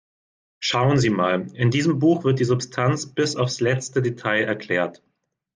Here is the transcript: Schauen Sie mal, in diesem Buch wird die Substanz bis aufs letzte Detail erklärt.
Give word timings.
Schauen 0.59 0.97
Sie 0.97 1.11
mal, 1.11 1.45
in 1.53 1.69
diesem 1.69 1.99
Buch 1.99 2.23
wird 2.23 2.39
die 2.39 2.43
Substanz 2.45 3.05
bis 3.13 3.35
aufs 3.35 3.59
letzte 3.61 4.01
Detail 4.01 4.45
erklärt. 4.45 5.03